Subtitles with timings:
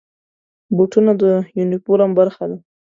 [0.75, 1.23] بوټونه د
[1.57, 2.57] یونیفورم برخه ده.